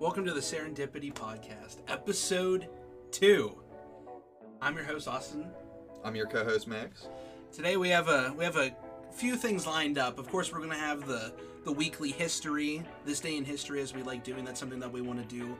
[0.00, 2.68] Welcome to the Serendipity Podcast, episode
[3.10, 3.60] two.
[4.62, 5.50] I'm your host Austin.
[6.04, 7.08] I'm your co-host Max.
[7.50, 8.70] Today we have a we have a
[9.10, 10.20] few things lined up.
[10.20, 11.32] Of course, we're going to have the
[11.64, 14.44] the weekly history, this day in history, as we like doing.
[14.44, 15.56] That's something that we want to do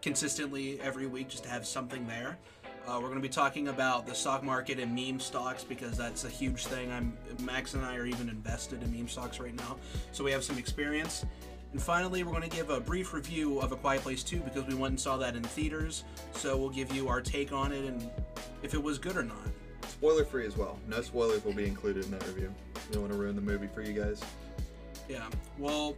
[0.00, 2.38] consistently every week, just to have something there.
[2.86, 6.24] Uh, we're going to be talking about the stock market and meme stocks because that's
[6.24, 6.90] a huge thing.
[6.90, 9.76] I'm Max and I are even invested in meme stocks right now,
[10.12, 11.26] so we have some experience.
[11.72, 14.66] And finally, we're going to give a brief review of A Quiet Place 2 because
[14.66, 16.04] we went and saw that in theaters.
[16.34, 18.10] So we'll give you our take on it and
[18.62, 19.48] if it was good or not.
[19.88, 20.78] Spoiler free as well.
[20.86, 22.54] No spoilers will be included in that review.
[22.88, 24.22] We don't want to ruin the movie for you guys.
[25.08, 25.26] Yeah.
[25.58, 25.96] Well,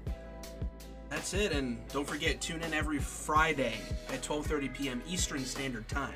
[1.11, 1.53] that's it.
[1.53, 3.75] And don't forget, tune in every Friday
[4.13, 5.03] at 12:30 p.m.
[5.09, 6.15] Eastern Standard Time.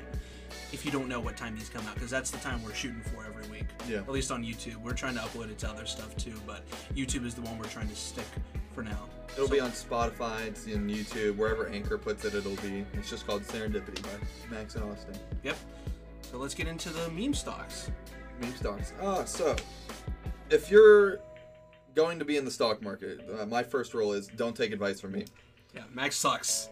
[0.71, 3.01] If you don't know what time these come out, because that's the time we're shooting
[3.01, 3.65] for every week.
[3.87, 3.99] Yeah.
[3.99, 4.77] At least on YouTube.
[4.77, 7.65] We're trying to upload it to other stuff too, but YouTube is the one we're
[7.65, 8.25] trying to stick
[8.79, 9.05] for now.
[9.33, 12.85] It'll So- be on Spotify, it's in YouTube, wherever Anchor puts it, it'll be.
[12.93, 14.09] It's just called Serendipity by
[14.55, 15.15] Max and Austin.
[15.43, 15.57] Yep.
[16.31, 17.91] So let's get into the meme stocks.
[18.41, 18.93] Meme stocks.
[19.01, 19.55] Ah, so
[20.49, 21.19] if you're
[21.93, 25.01] going to be in the stock market, uh, my first rule is don't take advice
[25.01, 25.25] from me.
[25.75, 26.69] Yeah, Max sucks.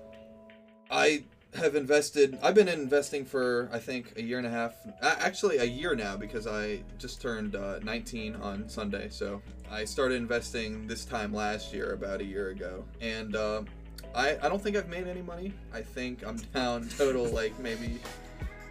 [0.89, 1.23] I
[1.57, 2.37] have invested.
[2.41, 4.75] I've been investing for I think a year and a half.
[5.01, 9.09] Actually, a year now because I just turned uh, 19 on Sunday.
[9.09, 13.63] So I started investing this time last year, about a year ago, and uh,
[14.15, 15.53] I I don't think I've made any money.
[15.73, 17.99] I think I'm down total like maybe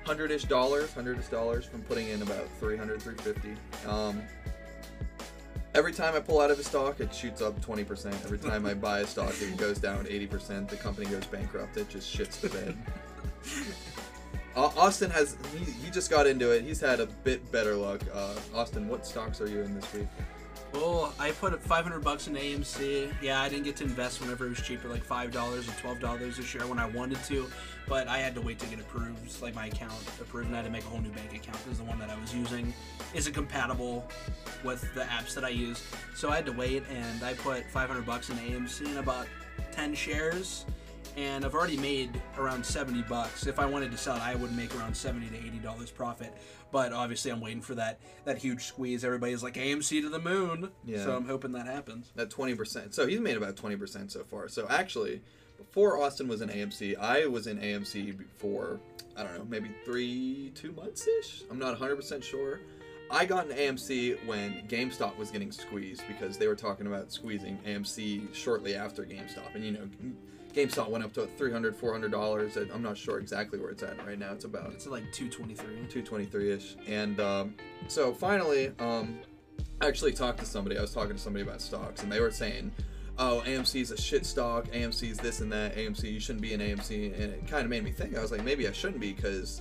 [0.04, 3.88] hundred-ish dollars, hundred-ish dollars from putting in about 300, 350.
[3.88, 4.22] Um,
[5.76, 8.06] Every time I pull out of a stock, it shoots up 20%.
[8.24, 10.70] Every time I buy a stock, it goes down 80%.
[10.70, 11.76] The company goes bankrupt.
[11.76, 12.74] It just shits the bed.
[14.56, 16.64] Au- Austin has, he, he just got into it.
[16.64, 18.00] He's had a bit better luck.
[18.10, 20.06] Uh, Austin, what stocks are you in this week?
[20.72, 23.10] Well, I put 500 bucks in AMC.
[23.22, 26.00] Yeah, I didn't get to invest whenever it was cheaper, like five dollars or twelve
[26.00, 27.46] dollars a share when I wanted to,
[27.88, 30.66] but I had to wait to get approved, like my account approved, and I had
[30.66, 32.74] to make a whole new bank account because the one that I was using
[33.14, 34.06] isn't compatible
[34.64, 35.82] with the apps that I use.
[36.14, 39.26] So I had to wait, and I put 500 bucks in AMC and about
[39.72, 40.66] 10 shares,
[41.16, 43.46] and I've already made around 70 bucks.
[43.46, 46.32] If I wanted to sell it, I would make around 70 to 80 dollars profit.
[46.70, 49.04] But obviously, I'm waiting for that that huge squeeze.
[49.04, 50.70] Everybody's like AMC to the moon.
[50.84, 51.04] Yeah.
[51.04, 52.12] So I'm hoping that happens.
[52.16, 52.92] That 20%.
[52.92, 54.48] So he's made about 20% so far.
[54.48, 55.22] So actually,
[55.56, 58.78] before Austin was in AMC, I was in AMC for,
[59.16, 61.44] I don't know, maybe three, two months ish?
[61.50, 62.60] I'm not 100% sure.
[63.10, 67.58] I got an AMC when GameStop was getting squeezed because they were talking about squeezing
[67.64, 69.54] AMC shortly after GameStop.
[69.54, 69.88] And you know,
[70.56, 72.56] GameStop went up to 300 $400.
[72.56, 74.32] and I'm not sure exactly where it's at right now.
[74.32, 76.02] It's about It's like 223.
[76.02, 77.54] 223-ish and um,
[77.88, 79.18] so finally um,
[79.82, 80.78] i actually talked to somebody.
[80.78, 82.72] I was talking to somebody about stocks and they were saying
[83.18, 84.66] oh amc's a shit stock.
[84.68, 85.76] Amc's this and that.
[85.76, 88.16] Amc you shouldn't be in amc and it kind of made me think.
[88.16, 89.60] I was like maybe i shouldn't be because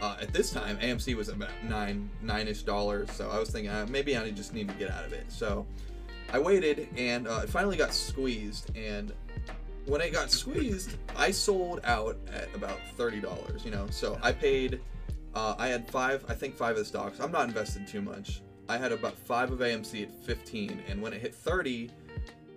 [0.00, 3.10] uh, at this time amc was about nine nine-ish dollars.
[3.10, 5.24] So i was thinking uh, maybe i just need to get out of it.
[5.26, 5.66] So
[6.32, 9.12] i waited and uh, it finally got squeezed and
[9.86, 14.80] when it got squeezed i sold out at about $30 you know so i paid
[15.36, 17.20] uh, I had five, I think five of the stocks.
[17.20, 18.40] I'm not invested too much.
[18.70, 21.90] I had about five of AMC at 15, and when it hit 30,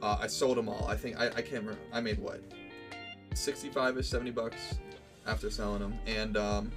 [0.02, 0.88] uh, I sold them all.
[0.88, 1.78] I think I, I can't remember.
[1.92, 2.42] I made what,
[3.34, 4.80] 65 ish, 70 bucks
[5.28, 6.72] after selling them, and um,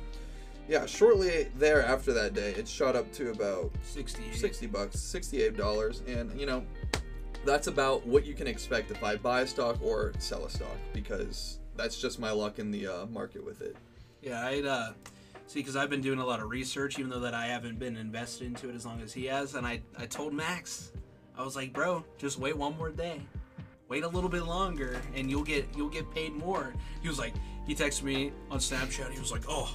[0.68, 4.34] yeah, shortly there after that day, it shot up to about 68.
[4.34, 6.66] 60 bucks, 68 dollars, and you know,
[7.44, 10.76] that's about what you can expect if I buy a stock or sell a stock
[10.92, 13.76] because that's just my luck in the uh, market with it.
[14.20, 14.92] Yeah, I'd uh,
[15.46, 17.96] see because I've been doing a lot of research, even though that I haven't been
[17.96, 19.54] invested into it as long as he has.
[19.54, 20.92] And I, I told Max,
[21.36, 23.20] I was like, bro, just wait one more day,
[23.88, 26.72] wait a little bit longer, and you'll get you'll get paid more.
[27.00, 27.34] He was like,
[27.66, 29.10] he texted me on Snapchat.
[29.10, 29.72] He was like, oh,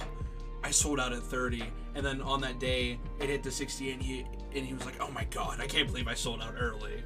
[0.64, 1.62] I sold out at 30,
[1.94, 4.24] and then on that day it hit to 60, and he
[4.54, 7.02] and he was like, oh my god, I can't believe I sold out early.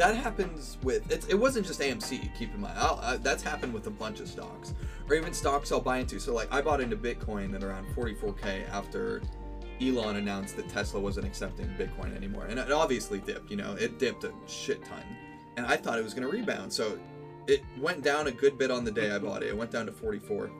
[0.00, 2.34] That happens with it, it wasn't just AMC.
[2.34, 4.72] Keep in mind, I, that's happened with a bunch of stocks,
[5.06, 6.18] or even stocks I'll buy into.
[6.18, 9.20] So like I bought into Bitcoin at around 44k after
[9.78, 13.50] Elon announced that Tesla wasn't accepting Bitcoin anymore, and it obviously dipped.
[13.50, 15.02] You know, it dipped a shit ton,
[15.58, 16.72] and I thought it was going to rebound.
[16.72, 16.98] So
[17.46, 19.50] it went down a good bit on the day I bought it.
[19.50, 20.50] It went down to 44,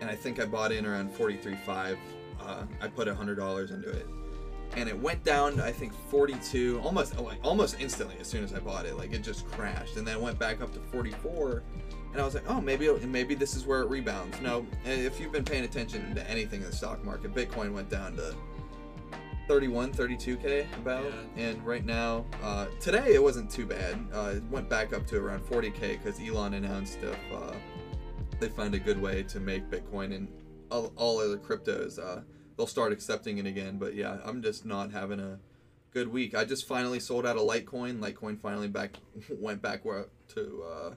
[0.00, 1.98] and I think I bought in around 43.5.
[2.40, 4.06] Uh, I put a hundred dollars into it
[4.76, 8.54] and it went down to, I think 42 almost like almost instantly as soon as
[8.54, 8.96] I bought it.
[8.96, 11.62] Like it just crashed and then it went back up to 44
[12.12, 14.40] and I was like oh maybe maybe this is where it rebounds.
[14.40, 18.16] No if you've been paying attention to anything in the stock market Bitcoin went down
[18.16, 18.34] to
[19.48, 21.04] 31 32k about.
[21.04, 21.44] Yeah.
[21.48, 23.98] and right now uh, today it wasn't too bad.
[24.12, 27.54] Uh, it went back up to around 40k because Elon announced if uh,
[28.38, 30.28] they find a good way to make Bitcoin and
[30.70, 32.22] all, all other cryptos, uh,
[32.60, 33.78] they'll start accepting it again.
[33.78, 35.38] But yeah, I'm just not having a
[35.92, 36.34] good week.
[36.34, 38.00] I just finally sold out a Litecoin.
[38.00, 38.96] Litecoin finally back
[39.30, 40.90] went back where to uh,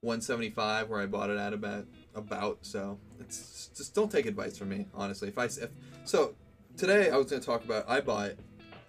[0.00, 1.84] 175 where I bought it at about
[2.14, 2.60] about.
[2.62, 5.28] So it's just don't take advice from me, honestly.
[5.28, 5.68] If I if
[6.04, 6.34] so
[6.78, 8.30] today I was going to talk about I bought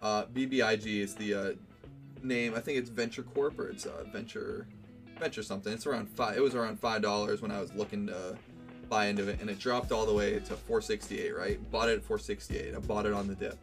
[0.02, 1.52] uh, BBIG is the uh,
[2.24, 2.56] name.
[2.56, 4.66] I think it's Venture Corp or it's uh, Venture
[5.20, 5.74] Venture something.
[5.74, 6.38] It's around five.
[6.38, 8.38] It was around five dollars when I was looking to
[8.92, 11.36] buy into it, and it dropped all the way to 468.
[11.36, 12.76] Right, bought it at 468.
[12.76, 13.58] I bought it on the dip.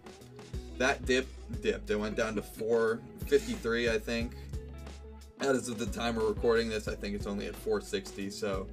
[0.79, 1.29] That dip
[1.63, 1.91] dipped.
[1.91, 4.33] It went down to 453, I think.
[5.41, 8.31] As of the time we're recording this, I think it's only at 460.
[8.31, 8.67] So,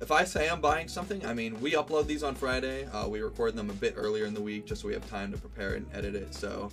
[0.00, 2.86] if I say I'm buying something, I mean we upload these on Friday.
[2.86, 5.30] Uh, we record them a bit earlier in the week just so we have time
[5.32, 6.34] to prepare and edit it.
[6.34, 6.70] So,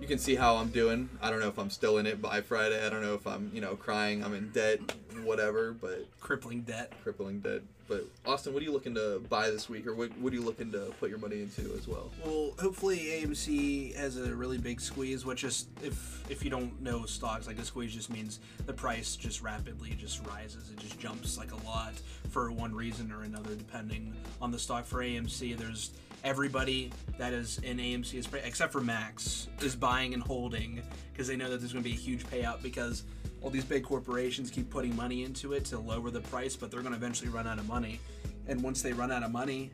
[0.00, 1.08] you can see how I'm doing.
[1.22, 2.84] I don't know if I'm still in it by Friday.
[2.84, 4.80] I don't know if I'm, you know, crying, I'm in debt,
[5.22, 6.92] whatever, but Crippling debt.
[7.02, 7.62] crippling debt.
[7.88, 10.42] But Austin, what are you looking to buy this week, or what, what are you
[10.42, 12.10] looking to put your money into as well?
[12.24, 17.04] Well, hopefully AMC has a really big squeeze, which is if if you don't know
[17.04, 20.70] stocks, like a squeeze just means the price just rapidly just rises.
[20.70, 21.94] It just jumps like a lot
[22.30, 24.84] for one reason or another, depending on the stock.
[24.84, 25.92] For AMC, there's
[26.24, 31.36] everybody that is in AMC is except for Max is buying and holding because they
[31.36, 33.04] know that there's going to be a huge payout because
[33.46, 36.80] all these big corporations keep putting money into it to lower the price, but they're
[36.80, 38.00] going to eventually run out of money.
[38.48, 39.70] And once they run out of money,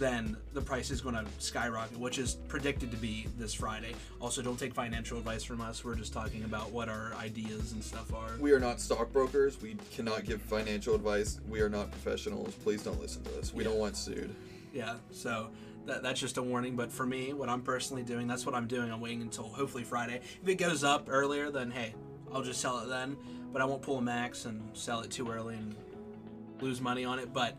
[0.00, 3.94] then the price is going to skyrocket, which is predicted to be this Friday.
[4.18, 5.84] Also, don't take financial advice from us.
[5.84, 8.32] We're just talking about what our ideas and stuff are.
[8.40, 9.62] We are not stockbrokers.
[9.62, 11.38] We cannot give financial advice.
[11.48, 12.52] We are not professionals.
[12.64, 13.54] Please don't listen to us.
[13.54, 13.70] We Yeah.
[13.70, 14.34] don't want sued.
[14.72, 15.50] Yeah, so
[15.86, 16.74] that, that's just a warning.
[16.74, 18.90] But for me, what I'm personally doing, that's what I'm doing.
[18.90, 20.20] I'm waiting until hopefully Friday.
[20.42, 21.94] If it goes up earlier, then hey,
[22.34, 23.16] I'll just sell it then.
[23.52, 25.74] But I won't pull a max and sell it too early and
[26.60, 27.32] lose money on it.
[27.32, 27.56] But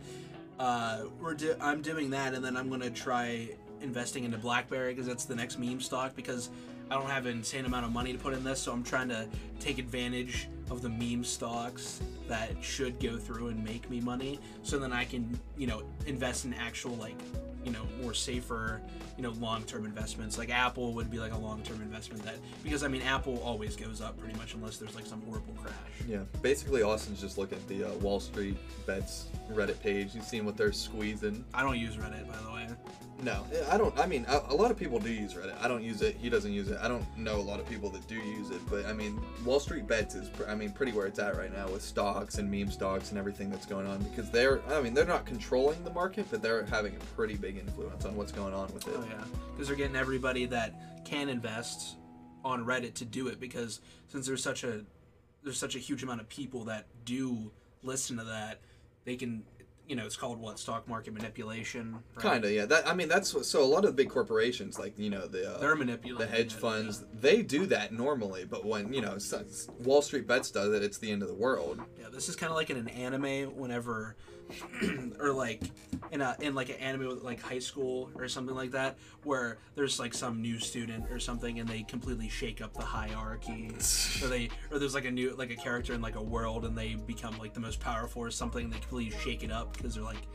[0.60, 3.50] uh, we're do- I'm doing that, and then I'm gonna try
[3.82, 6.16] investing into BlackBerry because that's the next meme stock.
[6.16, 6.50] Because
[6.90, 9.10] I don't have an insane amount of money to put in this, so I'm trying
[9.10, 9.28] to
[9.60, 14.40] take advantage of the meme stocks that should go through and make me money.
[14.64, 17.20] So then I can, you know, invest in actual like,
[17.66, 18.80] you know, more safer,
[19.18, 20.38] you know, long-term investments.
[20.38, 24.02] Like Apple would be like a long-term investment that because I mean Apple always goes
[24.02, 25.74] up pretty much unless there's like some horrible crash.
[26.08, 26.22] Yeah.
[26.42, 30.14] Basically, Austin's just looking at the uh, Wall Street bets Reddit page.
[30.14, 31.44] You've seen what they're squeezing.
[31.54, 32.68] I don't use Reddit by the way.
[33.24, 33.98] No, I don't.
[33.98, 35.56] I mean, a, a lot of people do use Reddit.
[35.62, 36.18] I don't use it.
[36.20, 36.78] He doesn't use it.
[36.82, 38.60] I don't know a lot of people that do use it.
[38.70, 41.68] But I mean, Wall Street Bets is, I mean, pretty where it's at right now
[41.70, 45.06] with stocks and meme stocks and everything that's going on because they're, I mean, they're
[45.06, 48.74] not controlling the market, but they're having a pretty big influence on what's going on
[48.74, 48.94] with it.
[48.98, 49.24] Oh yeah,
[49.54, 51.96] because they're getting everybody that can invest
[52.44, 54.82] on Reddit to do it because since there's such a
[55.44, 57.52] there's such a huge amount of people that do
[57.82, 58.60] listen to that,
[59.06, 59.44] they can
[59.88, 62.00] you know it's called what stock market manipulation.
[62.16, 62.34] right?
[62.34, 62.66] Kinda, yeah.
[62.66, 65.28] That I mean, that's what- so a lot of the big corporations, like you know
[65.28, 67.20] the uh, They're manipulating the hedge it, funds, yeah.
[67.22, 68.46] they do that normally.
[68.46, 69.18] But when you know
[69.84, 71.80] Wall Street Bets does it, it's the end of the world.
[72.00, 74.16] Yeah, this is kind of like in an anime whenever,
[75.20, 75.62] or like
[76.12, 79.58] in a in like an anime with like high school or something like that, where
[79.76, 83.70] there's like some new student or something and they completely shake up the hierarchy,
[84.24, 86.78] or they or there's like a new like a character in like a world and
[86.78, 88.66] they become like the most powerful or something.
[88.66, 90.28] And they completely shake it up because they're like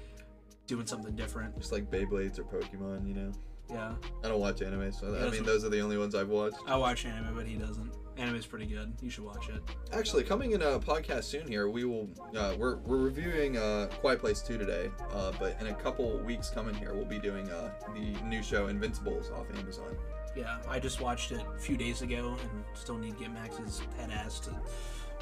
[0.67, 1.57] doing something different.
[1.59, 3.33] Just like Beyblades or Pokemon, you know.
[3.69, 6.57] Yeah, I don't watch anime, so I mean those are the only ones I've watched.
[6.67, 7.93] I watch anime, but he doesn't.
[8.17, 8.93] Anime's pretty good.
[9.01, 9.63] You should watch it.
[9.93, 14.21] Actually, coming in a podcast soon here, we will uh, we're we're reviewing uh, Quiet
[14.21, 17.71] Place Two today, uh, but in a couple weeks coming here, we'll be doing uh,
[17.95, 19.97] the new show Invincibles off Amazon.
[20.37, 23.83] Yeah, I just watched it a few days ago and still need to get Max's
[23.99, 24.51] head ass to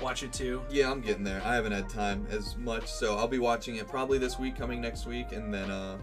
[0.02, 0.62] watch it too.
[0.70, 1.40] Yeah, I'm getting there.
[1.44, 4.80] I haven't had time as much, so I'll be watching it probably this week, coming
[4.80, 5.98] next week, and then uh,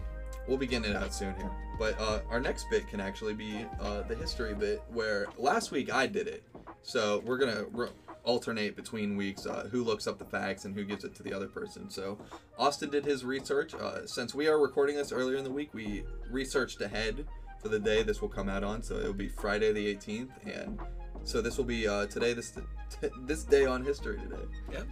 [0.48, 1.50] we'll be getting it out soon here.
[1.78, 5.92] But uh, our next bit can actually be uh, the history bit, where last week
[5.92, 6.42] I did it.
[6.86, 7.88] So we're gonna re-
[8.22, 11.32] alternate between weeks uh, who looks up the facts and who gives it to the
[11.32, 11.90] other person.
[11.90, 12.16] So
[12.56, 13.74] Austin did his research.
[13.74, 17.26] Uh, since we are recording this earlier in the week, we researched ahead
[17.60, 18.84] for the day this will come out on.
[18.84, 20.78] So it'll be Friday the 18th, and
[21.24, 22.34] so this will be uh, today.
[22.34, 22.56] This
[23.22, 24.44] this day on history today.
[24.70, 24.86] Yep.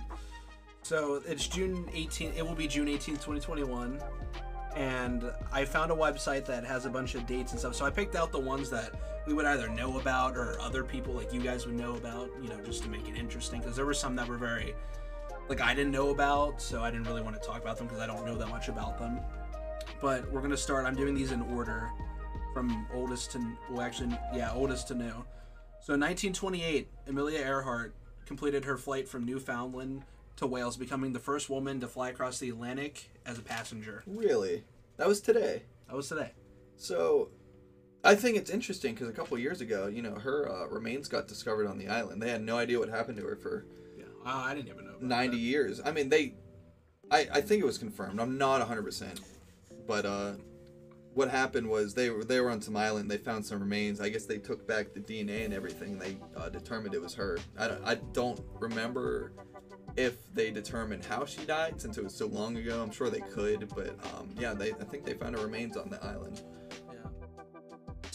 [0.83, 2.37] So it's June 18th.
[2.37, 4.01] It will be June 18th, 2021.
[4.75, 7.77] And I found a website that has a bunch of dates and stuff.
[7.77, 8.95] So I picked out the ones that
[9.27, 12.49] we would either know about or other people like you guys would know about, you
[12.49, 13.61] know, just to make it interesting.
[13.61, 14.75] Because there were some that were very,
[15.49, 16.61] like, I didn't know about.
[16.61, 18.69] So I didn't really want to talk about them because I don't know that much
[18.69, 19.21] about them.
[20.01, 20.85] But we're going to start.
[20.87, 21.91] I'm doing these in order
[22.53, 25.25] from oldest to, well, actually, yeah, oldest to new.
[25.81, 27.95] So in 1928, Amelia Earhart
[28.27, 30.03] completed her flight from Newfoundland
[30.37, 34.03] to Wales, becoming the first woman to fly across the Atlantic as a passenger.
[34.07, 34.65] Really?
[34.97, 35.63] That was today.
[35.89, 36.33] That was today.
[36.77, 37.29] So,
[38.05, 41.27] I think it's interesting because a couple years ago, you know, her uh, remains got
[41.27, 42.21] discovered on the island.
[42.21, 43.65] They had no idea what happened to her for
[43.97, 44.95] Yeah, uh, I didn't even know.
[45.01, 45.43] 90 that.
[45.43, 45.81] years.
[45.85, 46.35] I mean, they.
[47.11, 48.21] I, I think it was confirmed.
[48.21, 49.21] I'm not 100%.
[49.87, 50.33] But uh,
[51.15, 53.11] what happened was they were they were on some island.
[53.11, 54.01] They found some remains.
[54.01, 55.93] I guess they took back the DNA and everything.
[55.93, 57.39] And they uh, determined it was her.
[57.59, 59.33] I don't, I don't remember
[59.97, 62.83] if they determined how she died since it was so long ago.
[62.83, 65.89] I'm sure they could, but um, yeah, they I think they found her remains on
[65.89, 66.43] the island.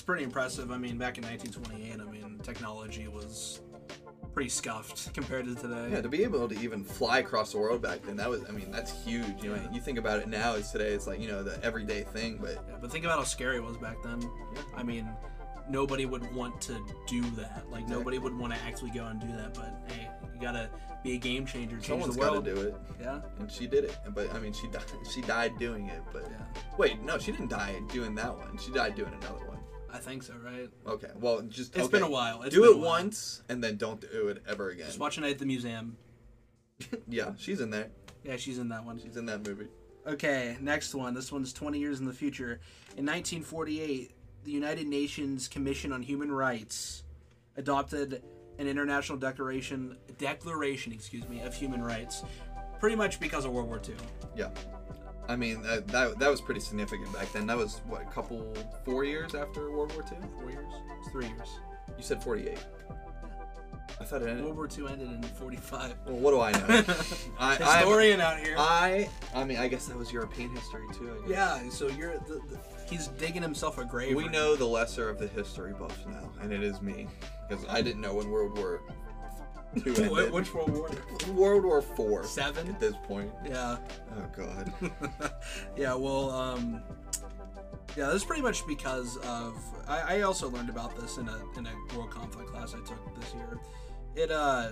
[0.09, 0.71] Pretty impressive.
[0.71, 3.61] I mean, back in 1928, I mean, technology was
[4.33, 5.89] pretty scuffed compared to today.
[5.91, 8.51] Yeah, to be able to even fly across the world back then, that was I
[8.51, 9.43] mean that's huge.
[9.43, 12.01] You know, you think about it now as today, it's like you know the everyday
[12.01, 14.19] thing, but Yeah, but think about how scary it was back then.
[14.19, 14.61] Yeah.
[14.75, 15.07] I mean,
[15.69, 17.65] nobody would want to do that.
[17.69, 17.95] Like Exactly.
[17.95, 19.53] nobody would want to actually go and do that.
[19.53, 20.71] But hey, you gotta
[21.03, 22.75] be a game changer, change someone's the got to do it.
[22.99, 23.95] Yeah, and she did it.
[24.15, 24.85] But I mean, she died.
[25.13, 26.01] She died doing it.
[26.11, 26.61] But yeah.
[26.79, 28.57] wait, no, she didn't die doing that one.
[28.57, 29.58] She died doing another one.
[29.91, 30.69] I think so, right?
[30.87, 31.91] Okay, well, just It's okay.
[31.97, 32.43] been a while.
[32.43, 32.89] It's do been it a while.
[32.89, 34.85] once and then don't do it ever again.
[34.87, 35.97] Just watch a night at the museum.
[37.07, 37.89] yeah, she's in there.
[38.23, 38.99] Yeah, she's in that one.
[38.99, 39.67] She's in that movie.
[40.07, 41.13] Okay, next one.
[41.13, 42.59] This one's 20 years in the future.
[42.97, 44.11] In 1948,
[44.43, 47.03] the United Nations Commission on Human Rights
[47.57, 48.21] adopted
[48.57, 52.23] an international declaration declaration, excuse me, of human rights,
[52.79, 53.95] pretty much because of World War II.
[54.35, 54.49] Yeah.
[55.29, 57.45] I mean, that, that, that was pretty significant back then.
[57.45, 58.51] That was, what, a couple,
[58.83, 60.17] four years after World War II?
[60.41, 60.73] Four years?
[60.99, 61.47] It's three years.
[61.95, 62.57] You said 48.
[64.01, 64.43] I thought it ended.
[64.43, 65.93] World War II ended in 45.
[66.07, 66.83] Well, what do I know?
[67.39, 68.55] I, I, Historian out here.
[68.57, 71.11] I, I mean, I guess that was European history too.
[71.11, 71.29] I guess.
[71.29, 72.59] yeah, so you're the, the,
[72.89, 74.15] he's digging himself a grave.
[74.15, 77.07] We right know the lesser of the history buffs now, and it is me,
[77.47, 78.81] because I didn't know when World War
[80.31, 80.89] Which World War?
[81.33, 82.67] World War Four Seven?
[82.67, 83.31] at this point.
[83.45, 83.77] Yeah.
[84.17, 84.73] Oh God.
[85.77, 86.81] yeah, well, um,
[87.95, 89.55] yeah, this is pretty much because of.
[89.87, 93.19] I, I also learned about this in a in a world conflict class I took
[93.19, 93.59] this year.
[94.15, 94.71] It uh,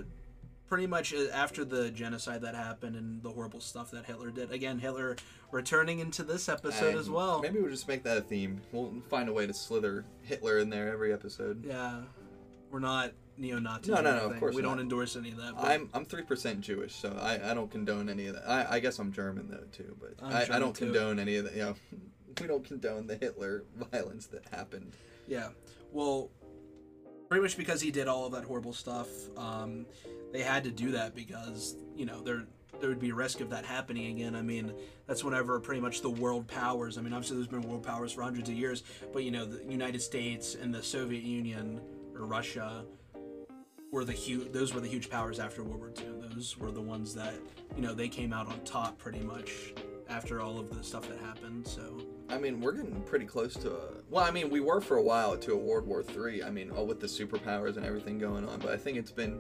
[0.68, 4.52] pretty much uh, after the genocide that happened and the horrible stuff that Hitler did.
[4.52, 5.16] Again, Hitler
[5.52, 7.42] returning into this episode as well.
[7.42, 8.62] Maybe we'll just make that a theme.
[8.72, 11.66] We'll find a way to slither Hitler in there every episode.
[11.66, 12.02] Yeah,
[12.70, 13.94] we're not neo Nazis.
[13.94, 15.56] No, no, no, of course We don't endorse any of that.
[15.56, 18.50] but- I'm I'm three percent Jewish, so I, I don't condone any of that.
[18.50, 20.86] I, I guess I'm German though too, but I, I don't too.
[20.86, 21.54] condone any of that.
[21.56, 21.76] You know,
[22.42, 24.94] we don't condone the Hitler violence that happened.
[25.28, 25.50] Yeah.
[25.92, 26.30] Well,
[27.30, 29.86] pretty much because he did all of that horrible stuff, um,
[30.34, 32.46] they had to do that because you know there
[32.80, 34.36] there would be a risk of that happening again.
[34.36, 34.72] I mean,
[35.08, 36.98] that's whenever pretty much the world powers.
[36.98, 39.64] I mean, obviously there's been world powers for hundreds of years, but you know the
[39.72, 41.82] United States and the Soviet Union
[42.16, 42.84] or Russia
[43.92, 44.52] were the huge.
[44.52, 46.30] Those were the huge powers after World War II.
[46.34, 47.36] Those were the ones that
[47.76, 49.74] you know they came out on top pretty much
[50.10, 51.68] after all of the stuff that happened.
[51.68, 53.82] So I mean, we're getting pretty close to a.
[54.10, 56.44] Well, I mean, we were for a while to a World War Three.
[56.44, 59.40] I mean, all with the superpowers and everything going on, but I think it's been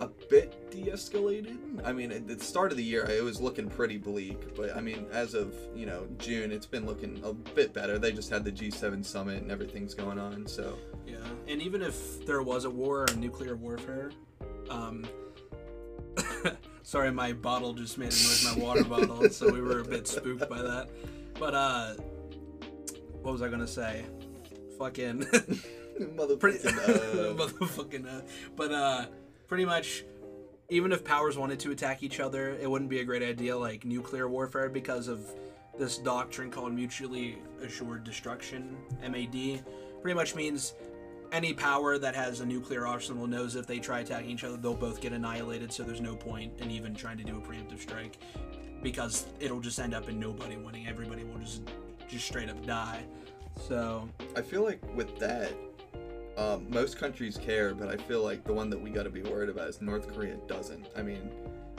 [0.00, 1.56] a bit de-escalated.
[1.84, 4.80] I mean, at the start of the year, it was looking pretty bleak, but I
[4.80, 7.98] mean, as of you know June, it's been looking a bit better.
[7.98, 10.76] They just had the G7 summit and everything's going on, so
[11.10, 14.10] Yeah, and even if there was a war or nuclear warfare,
[14.68, 15.06] um,
[16.82, 20.06] sorry, my bottle just made a noise, my water bottle, so we were a bit
[20.06, 20.90] spooked by that.
[21.38, 21.94] But uh,
[23.22, 24.04] what was I gonna say?
[24.78, 25.48] Fucking pretty,
[26.00, 26.66] motherfucking.
[26.66, 28.06] Uh, motherfucking.
[28.06, 28.22] Uh,
[28.56, 29.06] but uh,
[29.46, 30.04] pretty much,
[30.68, 33.84] even if powers wanted to attack each other, it wouldn't be a great idea like
[33.84, 35.26] nuclear warfare because of
[35.78, 39.64] this doctrine called mutually assured destruction (MAD).
[40.02, 40.74] Pretty much means
[41.32, 44.74] any power that has a nuclear arsenal knows if they try attacking each other, they'll
[44.74, 45.72] both get annihilated.
[45.72, 48.18] So there's no point in even trying to do a preemptive strike
[48.82, 50.86] because it'll just end up in nobody winning.
[50.86, 51.62] Everybody will just
[52.08, 53.02] just straight up die.
[53.66, 55.52] So I feel like with that,
[56.36, 59.22] um, most countries care, but I feel like the one that we got to be
[59.22, 60.86] worried about is North Korea doesn't.
[60.96, 61.30] I mean,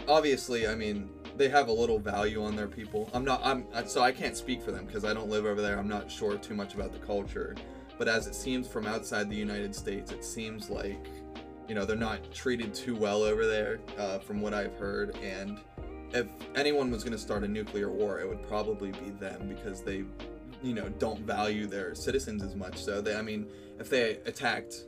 [0.08, 3.10] obviously, I mean they have a little value on their people.
[3.14, 3.42] I'm not.
[3.44, 5.80] I'm so I can't speak for them because I don't live over there.
[5.80, 7.56] I'm not sure too much about the culture,
[8.00, 11.06] but as it seems from outside the United States, it seems like
[11.68, 15.16] you know they're not treated too well over there, uh, from what I've heard.
[15.18, 15.60] And
[16.14, 16.26] if
[16.56, 20.06] anyone was going to start a nuclear war, it would probably be them because they
[20.64, 23.48] you know don't value their citizens as much so they i mean
[23.80, 24.86] if they attacked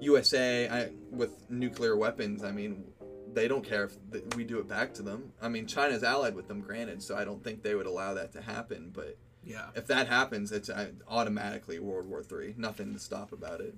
[0.00, 2.84] usa I, with nuclear weapons i mean
[3.32, 6.46] they don't care if we do it back to them i mean china's allied with
[6.46, 9.16] them granted so i don't think they would allow that to happen but
[9.48, 13.74] yeah, if that happens it's uh, automatically world war three nothing to stop about it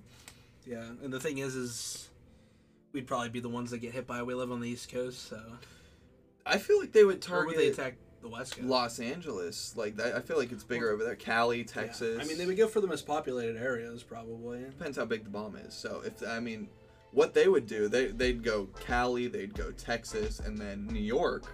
[0.63, 0.83] yeah.
[1.03, 2.09] And the thing is, is
[2.93, 4.19] we'd probably be the ones that get hit by.
[4.19, 4.27] it.
[4.27, 5.41] We live on the East Coast, so
[6.45, 8.67] I feel like they would Or target would they attack the West Coast?
[8.67, 9.73] Los Angeles.
[9.75, 11.15] Like that, I feel like it's bigger over there.
[11.15, 11.63] Cali, Yeah.
[11.65, 12.19] Texas.
[12.21, 14.59] I mean, they would go for the most populated areas, probably.
[14.65, 15.73] depends how big the bomb is.
[15.73, 16.69] So if I mean,
[17.11, 21.45] what they would do, they they'd go Cali, they'd go Texas, and then New York.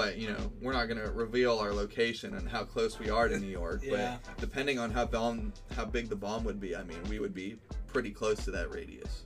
[0.00, 3.38] But you know, we're not gonna reveal our location and how close we are to
[3.38, 3.82] New York.
[3.84, 4.16] Yeah.
[4.24, 7.34] But depending on how bomb, how big the bomb would be, I mean, we would
[7.34, 9.24] be pretty close to that radius.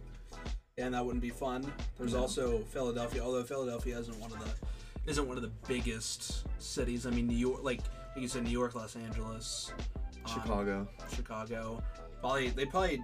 [0.77, 1.73] and that wouldn't be fun.
[1.97, 2.23] There's No.
[2.23, 4.51] also Philadelphia, although Philadelphia isn't one of the
[5.09, 7.07] isn't one of the biggest cities.
[7.07, 7.79] I mean, New York, like
[8.15, 9.71] like you said, New York, Los Angeles,
[10.25, 11.81] um, Chicago, Chicago,
[12.19, 13.01] probably they probably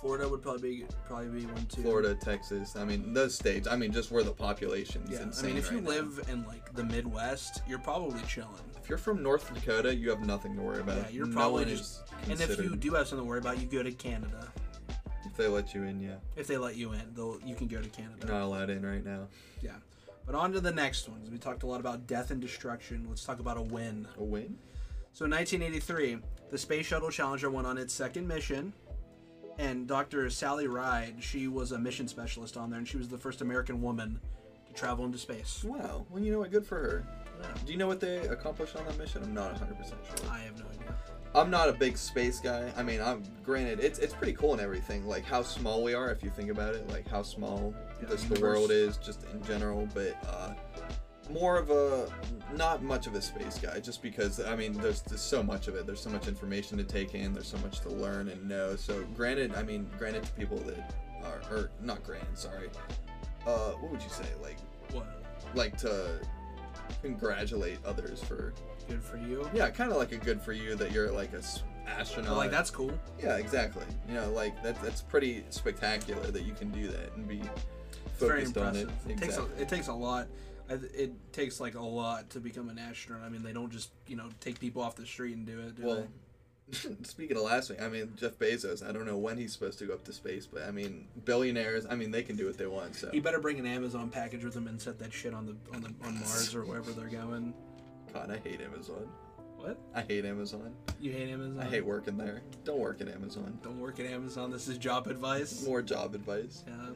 [0.00, 1.82] Florida would probably be probably be one too.
[1.82, 2.76] Florida, Texas.
[2.76, 3.66] I mean, those states.
[3.66, 5.90] I mean, just where the population's Yeah, I mean, if you right now.
[5.90, 8.50] live in like the Midwest, you're probably chilling.
[8.80, 10.98] if you're from North Dakota, you have nothing to worry about.
[10.98, 12.02] Yeah, you're No probably just.
[12.30, 14.52] And if you do have something to worry about, you go to Canada.
[15.24, 17.80] if they let you in, yeah, If they let you in, they'll you can go
[17.82, 18.16] to Canada.
[18.26, 19.26] you're not allowed in right now.
[19.62, 19.72] Yeah.
[20.26, 21.30] But on to the next ones.
[21.30, 23.06] We talked a lot about death and destruction.
[23.08, 24.06] Let's talk about a win.
[24.18, 24.58] A win?
[25.12, 26.18] So in 1983,
[26.50, 28.72] the Space Shuttle Challenger went on its second mission,
[29.58, 30.30] and Dr.
[30.30, 33.82] Sally Ride, she was a mission specialist on there, and she was the first American
[33.82, 34.20] woman
[34.66, 35.64] to travel into space.
[35.64, 36.06] Wow.
[36.10, 36.50] Well, you know what?
[36.50, 37.06] Good for her.
[37.40, 37.46] Yeah.
[37.66, 39.22] Do you know what they accomplished on that mission?
[39.22, 40.30] I'm not 100% sure.
[40.30, 40.94] I have no idea.
[41.34, 42.72] I'm not a big space guy.
[42.76, 45.06] I mean, I'm granted it's it's pretty cool and everything.
[45.06, 48.24] Like how small we are, if you think about it, like how small Yeah, this,
[48.24, 49.86] the the world is, just in general.
[49.92, 50.54] But uh,
[51.30, 52.10] more of a
[52.56, 55.74] not much of a space guy, just because I mean, there's there's so much of
[55.76, 55.86] it.
[55.86, 57.32] There's so much information to take in.
[57.32, 58.76] There's so much to learn and know.
[58.76, 60.94] So granted, I mean, granted to people that
[61.24, 62.70] are or not granted, sorry.
[63.46, 64.26] Uh, what would you say?
[64.42, 64.56] Like
[64.92, 65.06] What?
[65.54, 66.20] like to
[67.02, 68.52] congratulate others for
[68.88, 69.48] Good for you.
[69.54, 71.42] yeah, kind of like a good for you that you're like a
[71.86, 72.36] astronaut.
[72.36, 72.92] Like that's cool.
[73.22, 73.84] Yeah, exactly.
[74.08, 77.42] You know, like that, that's pretty spectacular that you can do that and be
[78.18, 78.88] focused on it.
[78.88, 79.10] impressive.
[79.10, 80.26] It takes a, it takes a lot.
[80.68, 83.24] It takes like a lot to become an astronaut.
[83.24, 85.76] I mean, they don't just you know take people off the street and do it.
[85.76, 86.06] Do well,
[87.02, 88.86] speaking of last week, I mean Jeff Bezos.
[88.86, 91.86] I don't know when he's supposed to go up to space, but I mean billionaires.
[91.88, 92.96] I mean they can do what they want.
[92.96, 93.10] So?
[93.10, 95.82] He better bring an Amazon package with him and set that shit on the on
[95.82, 97.54] the on Mars or wherever they're going.
[98.12, 99.08] God, I hate Amazon.
[99.56, 99.78] What?
[99.94, 100.72] I hate Amazon.
[101.00, 101.60] You hate Amazon?
[101.60, 102.42] I hate working there.
[102.64, 103.58] Don't work at Amazon.
[103.62, 104.50] Don't work at Amazon.
[104.50, 105.66] This is job advice.
[105.66, 106.64] More job advice.
[106.66, 106.90] Yeah.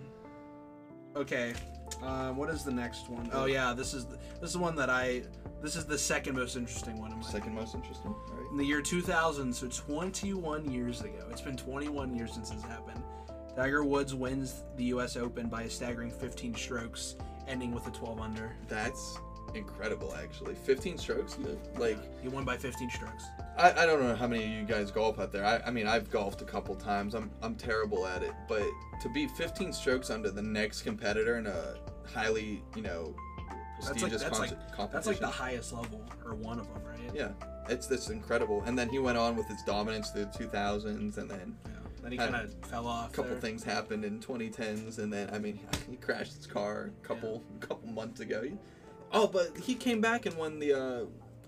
[1.16, 1.54] Okay.
[2.02, 3.28] Um, what is the next one?
[3.32, 5.22] Oh yeah, this is the, this is one that I.
[5.60, 7.24] This is the second most interesting one in my.
[7.24, 8.12] Second most interesting.
[8.12, 8.50] All right.
[8.50, 13.02] In the year 2000, so 21 years ago, it's been 21 years since this happened.
[13.54, 15.16] Tiger Woods wins the U.S.
[15.16, 18.56] Open by a staggering 15 strokes, ending with a 12 under.
[18.66, 19.18] That's
[19.54, 20.54] incredible, actually.
[20.54, 21.36] 15 strokes.
[21.76, 23.24] Like He won by 15 strokes.
[23.58, 25.44] I, I don't know how many of you guys golf out there.
[25.44, 27.14] I, I mean, I've golfed a couple times.
[27.14, 28.64] I'm I'm terrible at it, but
[29.02, 31.74] to be 15 strokes under the next competitor in a
[32.14, 33.14] highly, you know,
[33.80, 34.90] That's like prestigious that's like competition.
[34.92, 36.98] that's like the highest level or one of them, right?
[37.14, 37.28] yeah,
[37.68, 38.62] it's this incredible.
[38.66, 41.70] And then he went on with his dominance through the 2000s, and then Yeah.
[42.02, 43.10] Then he kind of fell off.
[43.10, 43.40] a couple there.
[43.40, 45.60] things happened in 2010s, and then I mean,
[45.90, 48.42] he crashed his car a couple couple months ago.
[48.42, 48.56] He-
[49.12, 51.04] oh, but he came back and won the uh,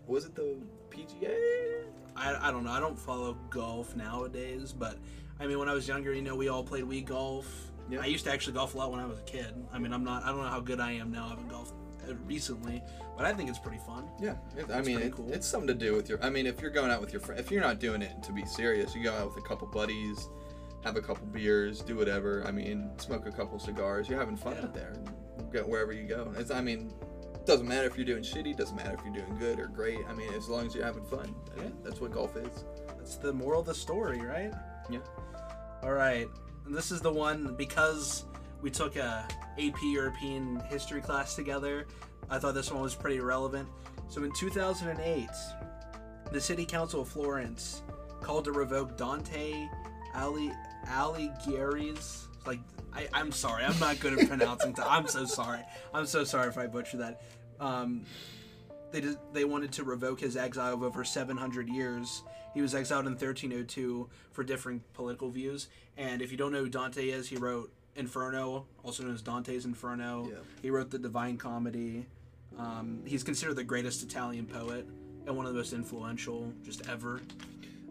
[0.06, 0.56] was it the
[0.90, 1.84] PGA?
[2.16, 2.70] I, I don't know.
[2.70, 4.96] I don't follow golf nowadays, but
[5.40, 7.46] I mean, when I was younger, you know, we all played Wii golf.
[7.90, 8.00] Yeah.
[8.00, 9.52] I used to actually golf a lot when I was a kid.
[9.72, 10.22] I mean, I'm not.
[10.22, 11.26] I don't know how good I am now.
[11.26, 11.74] I haven't golfed
[12.08, 12.82] uh, recently,
[13.16, 14.08] but I think it's pretty fun.
[14.20, 15.30] Yeah, it, I mean, it, cool.
[15.32, 16.22] it's something to do with your.
[16.24, 18.32] I mean, if you're going out with your friend, if you're not doing it to
[18.32, 20.28] be serious, you go out with a couple buddies,
[20.84, 22.42] have a couple beers, do whatever.
[22.46, 24.08] I mean, smoke a couple cigars.
[24.08, 24.62] You're having fun Yeah.
[24.62, 24.92] out there.
[24.94, 26.32] And get wherever you go.
[26.38, 26.50] It's.
[26.50, 26.90] I mean,
[27.46, 28.56] doesn't matter if you're doing shitty.
[28.56, 29.98] Doesn't matter if you're doing good or great.
[30.08, 31.34] I mean, as long as you're having fun.
[31.56, 31.64] Yeah.
[31.82, 32.64] That's what golf is.
[32.88, 34.52] That's the moral of the story, right?
[34.88, 35.00] Yeah.
[35.82, 36.26] All right.
[36.66, 38.24] And this is the one because
[38.62, 39.26] we took a
[39.58, 41.86] AP European history class together.
[42.30, 43.68] I thought this one was pretty relevant.
[44.08, 45.28] So in 2008,
[46.32, 47.82] the City Council of Florence
[48.22, 49.68] called to revoke Dante
[50.14, 50.50] Ali
[50.86, 52.60] Alighieri's like
[52.94, 54.74] I, I'm sorry, I'm not good at pronouncing.
[54.82, 55.60] I'm so sorry.
[55.92, 57.22] I'm so sorry if I butcher that.
[57.60, 58.04] Um,
[58.92, 62.22] they did, they wanted to revoke his exile of over 700 years.
[62.54, 65.68] He was exiled in 1302 for differing political views.
[65.96, 69.64] And if you don't know who Dante is, he wrote Inferno, also known as Dante's
[69.64, 70.28] Inferno.
[70.30, 70.36] Yeah.
[70.62, 72.06] He wrote the Divine Comedy.
[72.56, 74.86] Um, he's considered the greatest Italian poet
[75.26, 77.20] and one of the most influential just ever.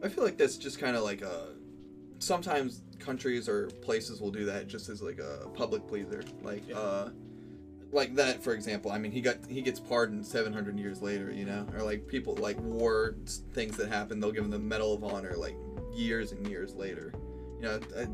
[0.02, 1.48] I feel like that's just kind of like a.
[2.20, 6.78] Sometimes countries or places will do that just as like a public pleaser, like Yeah.
[6.78, 7.10] uh,
[7.92, 8.92] like that for example.
[8.92, 12.36] I mean, he got he gets pardoned 700 years later, you know, or like people
[12.36, 13.16] like war
[13.54, 15.56] things that happen, they'll give him the Medal of Honor like
[15.94, 17.14] years and years later.
[17.58, 18.08] You know, I,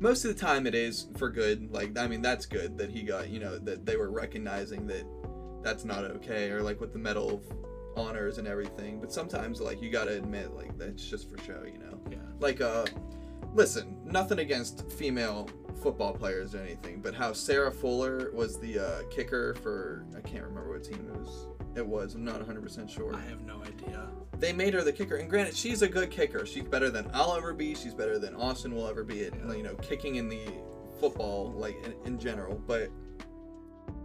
[0.00, 1.70] most of the time it is for good.
[1.72, 3.28] Like I mean, that's good that he got.
[3.30, 5.04] You know, that they were recognizing that
[5.62, 7.42] that's not okay, or like with the Medal of
[7.96, 9.00] Honors and everything.
[9.00, 12.00] But sometimes like you gotta admit like that's just for show, you know.
[12.10, 12.16] Yeah.
[12.40, 12.86] Like uh,
[13.54, 15.48] listen, nothing against female
[15.82, 20.44] football players or anything, but how Sarah Fuller was the uh, kicker for I can't
[20.44, 21.46] remember what team it was.
[21.74, 22.14] It was.
[22.14, 23.14] I'm not 100% sure.
[23.14, 24.06] I have no idea.
[24.38, 26.44] They made her the kicker, and granted, she's a good kicker.
[26.44, 27.74] She's better than I'll ever be.
[27.74, 30.40] She's better than Austin will ever be at you know kicking in the
[31.00, 32.60] football like in, in general.
[32.66, 32.90] But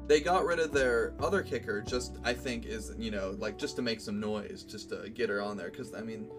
[0.07, 1.81] they got rid of their other kicker.
[1.81, 5.29] Just I think is you know like just to make some noise, just to get
[5.29, 5.69] her on there.
[5.69, 6.29] Because I mean,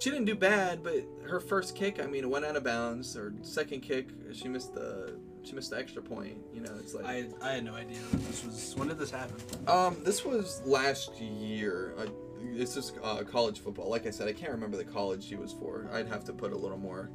[0.00, 3.14] she didn't do bad, but her first kick, I mean, it went out of bounds.
[3.14, 6.38] Her second kick, she missed the she missed the extra point.
[6.52, 8.74] You know, it's like I I had no idea this was.
[8.76, 9.36] When did this happen?
[9.68, 11.94] um, this was last year.
[11.98, 12.06] Uh,
[12.54, 13.90] it's just uh, college football.
[13.90, 15.88] Like I said, I can't remember the college she was for.
[15.92, 17.10] I'd have to put a little more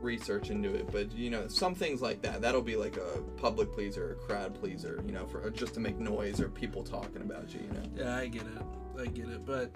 [0.00, 0.90] research into it.
[0.90, 2.40] But you know, some things like that.
[2.40, 5.02] That'll be like a public pleaser, a crowd pleaser.
[5.06, 7.60] You know, for just to make noise or people talking about you.
[7.60, 8.04] You know.
[8.04, 8.62] Yeah, I get it.
[8.98, 9.44] I get it.
[9.44, 9.70] But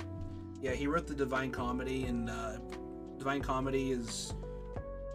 [0.62, 2.56] yeah, he wrote the Divine Comedy, and uh,
[3.18, 4.34] Divine Comedy is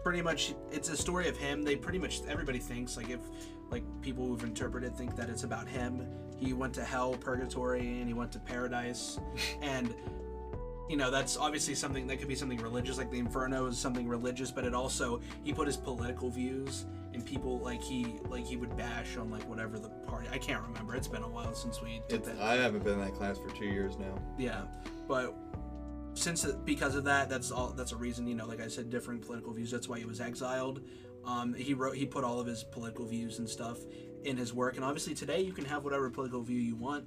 [0.02, 1.62] pretty much it's a story of him.
[1.62, 3.20] They pretty much everybody thinks like if
[3.70, 6.06] like people who've interpreted think that it's about him.
[6.36, 9.18] He went to hell, purgatory, and he went to paradise,
[9.62, 9.94] and
[10.88, 14.06] you know that's obviously something that could be something religious like the inferno is something
[14.08, 18.56] religious but it also he put his political views and people like he like he
[18.56, 21.80] would bash on like whatever the party i can't remember it's been a while since
[21.80, 24.12] we did It's, that I haven't been in that class for two years now.
[24.36, 24.62] yeah,
[25.12, 25.34] but
[26.14, 27.74] since because of that, that's all.
[27.76, 28.26] That's a reason.
[28.26, 29.70] You know, like I said, different political views.
[29.70, 30.80] That's why he was exiled.
[31.26, 31.96] Um, he wrote.
[31.96, 33.80] He put all of his political views and stuff
[34.24, 34.76] in his work.
[34.76, 37.04] And obviously, today you can have whatever political view you want.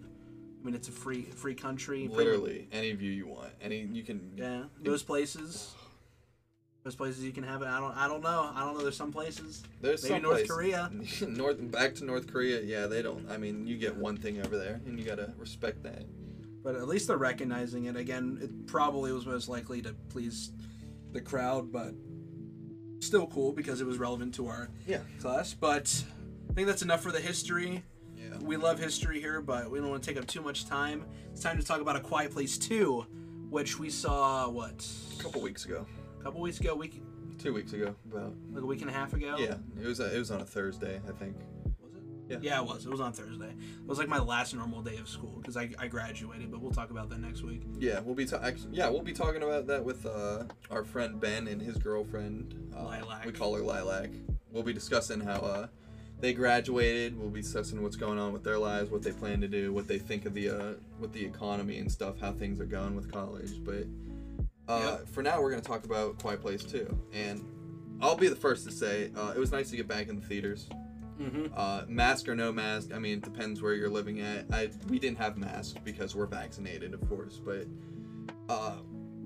[0.62, 2.08] I mean, it's a free free country.
[2.08, 4.34] Literally, any view you want, any you can.
[4.36, 5.74] Yeah, most places.
[6.84, 7.68] Most places you can have it.
[7.68, 7.98] I don't.
[7.98, 8.52] I don't know.
[8.54, 8.84] I don't know.
[8.84, 9.63] There's some places.
[9.82, 10.91] There's Maybe some North Korea.
[11.28, 12.62] North back to North Korea.
[12.62, 13.28] Yeah, they don't.
[13.32, 16.04] I mean, you get one thing over there, and you gotta respect that.
[16.65, 20.51] But at least they're recognizing it again it probably was most likely to please
[21.13, 21.93] the crowd but
[22.99, 25.01] still cool because it was relevant to our Yeah.
[25.21, 26.04] class but
[26.49, 27.84] i think that's enough for the history
[28.17, 28.38] Yeah.
[28.41, 31.41] we love history here but we don't want to take up too much time it's
[31.41, 33.06] time to talk about a quiet place 2
[33.51, 34.86] which we saw what
[35.19, 35.86] A couple weeks ago,
[36.19, 37.01] a couple weeks ago week
[37.38, 38.34] two weeks ago, about.
[38.51, 39.99] like a week and a half ago Yeah, it was.
[39.99, 41.36] it was on a Thursday, I think.
[42.28, 42.38] Yeah.
[42.42, 45.08] yeah it was it was on thursday it was like my last normal day of
[45.08, 48.26] school because I, I graduated but we'll talk about that next week Yeah, we'll be
[48.26, 51.78] ta- actually, yeah we'll be talking about that with uh, our friend Ben and his
[51.78, 52.56] girlfriend.
[52.76, 53.26] Uh, Lilac.
[53.26, 54.10] We call her Lilac.
[54.52, 55.68] We'll be discussing how uh,
[56.20, 57.18] they graduated.
[57.20, 59.88] We'll be discussing what's going on with their lives, what they plan to do, what
[59.88, 63.12] they think of the uh, with the economy and stuff, how things are going with
[63.12, 63.64] college.
[63.64, 63.86] But
[64.68, 67.46] uh, for now, we're gonna talk about Quiet Place too, and
[68.02, 70.26] I'll be the first to say uh, it was nice to get back in the
[70.26, 70.68] theaters.
[71.19, 74.45] Mm-hmm Uh, mask or no mask, I mean, it depends where you're living at.
[74.51, 77.65] I we didn't have masks because we're vaccinated, of course, but
[78.49, 78.78] uh,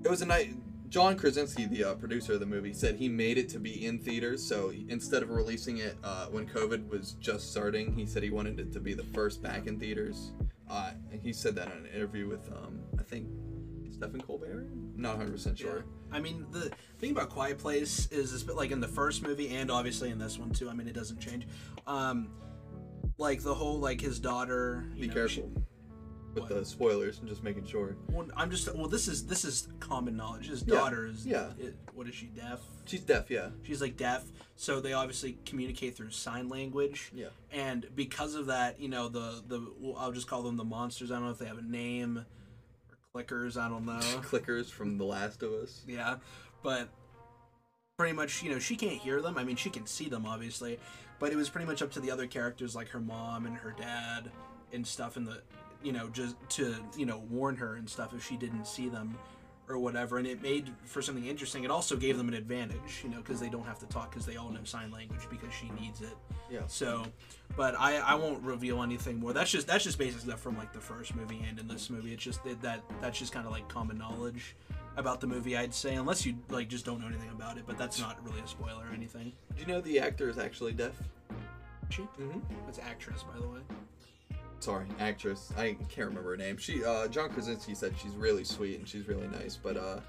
[0.04, 0.54] it was a night.
[0.88, 3.98] John Krasinski, the uh, producer of the movie, said he made it to be in
[4.00, 4.42] theaters.
[4.42, 8.58] So instead of releasing it uh, when COVID was just starting, he said he wanted
[8.58, 10.32] it to be the first back in theaters.
[10.68, 13.28] Uh, and he said that in an interview with, um, I think,
[13.92, 14.66] Stephen Colbert.
[14.96, 15.76] Not 100 percent sure.
[15.76, 15.99] Yeah.
[16.12, 19.70] I mean, the thing about Quiet Place is, it's like in the first movie and
[19.70, 20.68] obviously in this one too.
[20.68, 21.46] I mean, it doesn't change.
[21.86, 22.30] Um,
[23.18, 24.86] like the whole like his daughter.
[24.98, 25.50] Be know, careful
[26.34, 26.48] with What?
[26.48, 27.18] the spoilers.
[27.18, 27.96] I'm just making sure.
[28.10, 28.88] Well, I'm just well.
[28.88, 30.48] This is this is common knowledge.
[30.48, 31.26] His Yeah, daughter is.
[31.26, 31.50] yeah.
[31.58, 32.60] it- what is she deaf?
[32.86, 33.50] She's deaf, yeah.
[33.62, 34.24] She's like deaf,
[34.56, 37.12] so they obviously communicate through sign language.
[37.14, 37.26] Yeah.
[37.52, 39.60] And because of that, you know, the the
[39.98, 41.10] I'll just call them the monsters.
[41.10, 42.24] I don't know if they have a name
[43.14, 43.56] clickers.
[43.56, 43.92] I don't know.
[44.22, 45.82] Clickers from The Last of Us.
[45.86, 46.16] Yeah,
[46.62, 46.88] but
[47.96, 49.36] pretty much, you know, she can't hear them.
[49.36, 50.78] I mean, she can see them, obviously,
[51.18, 53.74] but it was pretty much up to the other characters, like her mom and her
[53.78, 54.30] dad
[54.72, 55.42] and stuff, in the,
[55.82, 59.16] you know, just to, you know, warn her and stuff if she didn't see them
[59.70, 60.18] or whatever.
[60.18, 61.64] And it made for something interesting.
[61.64, 64.26] It also gave them an advantage, you know, because they don't have to talk because
[64.26, 66.16] they all know sign language because she needs it.
[66.50, 66.60] Yeah.
[66.66, 67.04] So,
[67.56, 69.32] but I I won't reveal anything more.
[69.32, 72.12] That's just that's just basic stuff from like the first movie and in this movie.
[72.12, 74.56] It's just that, that that's just kind of like common knowledge
[74.96, 75.56] about the movie.
[75.56, 78.40] I'd say unless you like just don't know anything about it, but that's not really
[78.40, 79.32] a spoiler or anything.
[79.54, 80.94] Do you know the actor is actually deaf?
[81.90, 82.38] She, Mm-hmm.
[82.66, 83.60] that's actress by the way.
[84.60, 85.52] Sorry, actress.
[85.56, 86.58] I can't remember her name.
[86.58, 90.00] She, uh, John Krasinski said she's really sweet and she's really nice, but uh,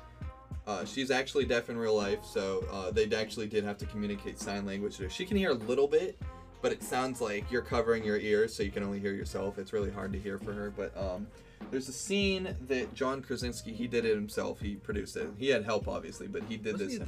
[0.68, 4.40] uh, she's actually deaf in real life, so uh, they actually did have to communicate
[4.40, 5.10] sign language to her.
[5.10, 6.20] She can hear a little bit,
[6.62, 9.58] but it sounds like you're covering your ears, so you can only hear yourself.
[9.58, 10.70] It's really hard to hear for her.
[10.70, 11.28] But um,
[11.72, 14.60] there's a scene that John Krasinski he did it himself.
[14.60, 15.30] He produced it.
[15.38, 16.94] He had help, obviously, but he did this.
[16.94, 17.08] himself.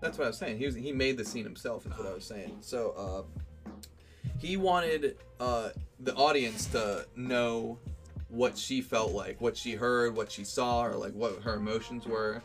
[0.00, 0.58] That's what I was saying.
[0.58, 1.86] He was he made the scene himself.
[1.86, 2.58] Is what I was saying.
[2.60, 3.40] So uh,
[4.38, 5.70] he wanted uh,
[6.00, 7.78] the audience to know
[8.28, 12.06] what she felt like, what she heard, what she saw, or like what her emotions
[12.06, 12.42] were.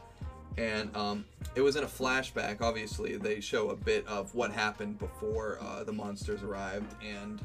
[0.57, 1.25] And um,
[1.55, 2.61] it was in a flashback.
[2.61, 7.41] Obviously, they show a bit of what happened before uh, the monsters arrived, and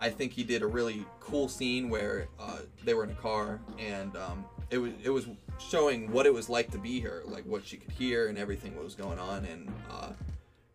[0.00, 3.60] I think he did a really cool scene where uh, they were in a car,
[3.78, 5.26] and um, it was it was
[5.58, 8.74] showing what it was like to be her, like what she could hear and everything
[8.74, 9.44] what was going on.
[9.44, 10.10] And uh,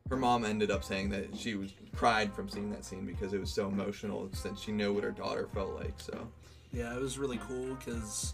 [0.09, 3.39] her mom ended up saying that she was cried from seeing that scene because it
[3.39, 5.93] was so emotional since she knew what her daughter felt like.
[5.97, 6.27] So
[6.71, 8.33] Yeah, it was really cool because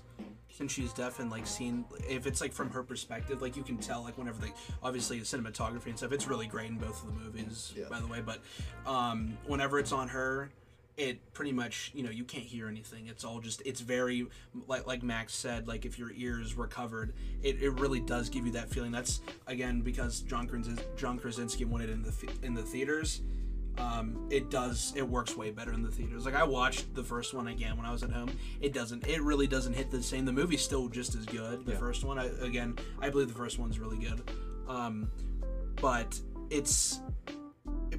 [0.52, 3.78] since she's deaf and like seen if it's like from her perspective, like you can
[3.78, 4.52] tell like whenever they
[4.82, 7.86] obviously the cinematography and stuff, it's really great in both of the movies, Yeah.
[7.90, 8.22] by the way.
[8.26, 8.40] But
[8.86, 10.50] um, whenever it's on her,
[11.00, 13.08] it pretty much you know you can't hear anything.
[13.08, 14.28] It's all just it's very
[14.68, 18.46] like like Max said, like if your ears were covered, it, it really does give
[18.46, 18.92] you that feeling.
[18.92, 23.22] That's again because John Krasinski, John Krasinski wanted it in the th- in the theaters
[23.78, 27.34] um, it does it works way better in the theaters like i watched the first
[27.34, 30.26] one again when i was at home it doesn't it really doesn't hit the same
[30.26, 31.78] the movie's still just as good the Yeah.
[31.78, 34.22] first one I, again i believe the first one's really good
[34.68, 35.10] um,
[35.80, 37.00] but it's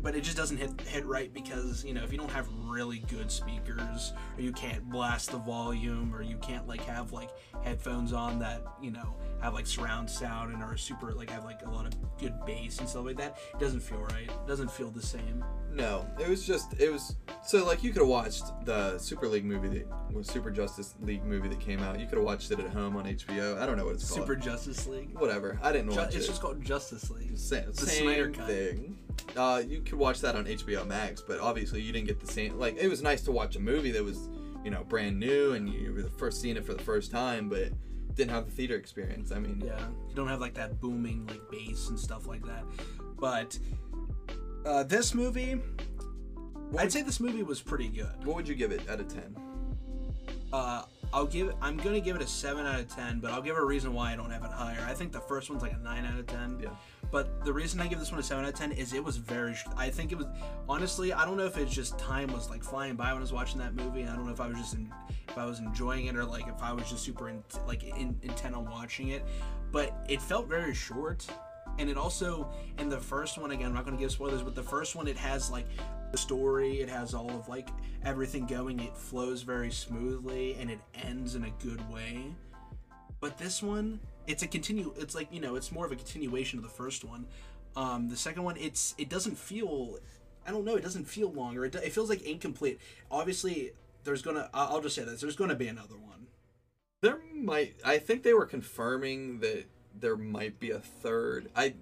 [0.02, 3.00] but it just doesn't hit hit right because you know if you don't have really
[3.08, 7.30] good speakers or you can't blast the volume or you can't like have like
[7.62, 11.60] headphones on that you know have like surround sound and are super like have like
[11.66, 14.70] a lot of good bass and stuff like that it doesn't feel right it doesn't
[14.70, 18.44] feel the same no, it was just it was so like you could have watched
[18.64, 22.00] the Super League movie that was Super Justice League movie that came out.
[22.00, 23.58] You could have watched it at home on HBO.
[23.58, 25.58] I don't know what it's called super justice league Whatever.
[25.62, 26.28] I didn't Ju- watch it's it.
[26.28, 28.98] just called justice league Same, the same thing.
[29.36, 32.58] Uh, you could watch that on HBO Max, but obviously you didn't get the same.
[32.58, 34.28] Like it was nice to watch a movie that was,
[34.64, 37.48] you know, brand new and you were the first seeing it for the first time,
[37.48, 37.70] but
[38.14, 39.30] didn't have the theater experience.
[39.32, 42.64] I mean, Yeah, you don't have like that booming like bass and stuff like that.
[43.18, 43.58] But
[44.66, 45.60] uh, this movie,
[46.76, 48.24] I'd say this movie was pretty good.
[48.24, 49.36] what would you give it out of ten?
[50.52, 51.52] Uh, I'll give.
[51.60, 54.12] I'm gonna give it a seven out of ten, but I'll give a reason why
[54.12, 54.84] I don't have it higher.
[54.88, 56.60] I think the first one's like a nine out of ten.
[56.62, 56.70] Yeah.
[57.10, 59.16] But the reason I give this one a seven out of ten is it was
[59.16, 59.56] very.
[59.76, 60.26] I think it was
[60.68, 61.12] honestly.
[61.12, 63.58] I don't know if it's just time was like flying by when I was watching
[63.58, 64.04] that movie.
[64.04, 64.92] I don't know if I was just in,
[65.28, 68.16] if I was enjoying it or like if I was just super in, like in,
[68.22, 69.24] intent on watching it.
[69.72, 71.26] But it felt very short,
[71.78, 73.66] and it also in the first one again.
[73.66, 75.66] I'm not going to give spoilers, but the first one it has like
[76.12, 76.80] the story.
[76.80, 77.68] It has all of like
[78.04, 78.80] everything going.
[78.80, 82.34] It flows very smoothly, and it ends in a good way.
[83.20, 84.94] But this one, it's a continue.
[84.98, 87.26] It's like you know, it's more of a continuation of the first one.
[87.76, 89.98] Um, the second one, it's it doesn't feel.
[90.46, 90.76] I don't know.
[90.76, 91.64] It doesn't feel longer.
[91.66, 92.80] It, it feels like incomplete.
[93.10, 93.72] Obviously,
[94.04, 94.48] there's gonna.
[94.52, 95.20] I'll just say this.
[95.20, 96.26] There's gonna be another one.
[97.02, 97.74] There might.
[97.84, 99.64] I think they were confirming that
[99.98, 101.50] there might be a third.
[101.54, 101.74] I,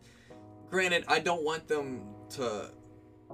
[0.70, 2.70] granted, I don't want them to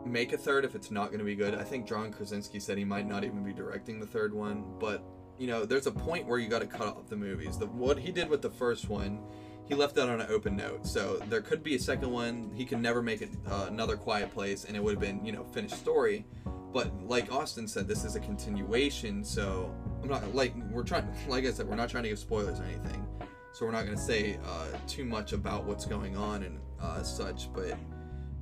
[0.05, 1.55] make a third if it's not going to be good.
[1.55, 5.05] I think John Krasinski said he might not even be directing the third one, but
[5.39, 7.59] you know, there's a point where you got to cut off the movies.
[7.59, 9.21] The what he did with the first one,
[9.67, 10.87] he left that on an open note.
[10.87, 12.51] So there could be a second one.
[12.55, 15.33] He could never make it uh, another Quiet Place, and it would have been you
[15.33, 16.27] know finished story.
[16.73, 19.25] But like Austin said, this is a continuation.
[19.25, 21.09] So I'm not like we're trying.
[21.29, 23.07] Like I said, we're not trying to give spoilers or anything.
[23.53, 27.03] So we're not going to say uh, too much about what's going on and uh,
[27.03, 27.53] such.
[27.53, 27.79] But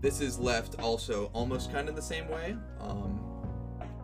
[0.02, 2.56] this is left also almost kind of the same way.
[2.80, 3.20] Um,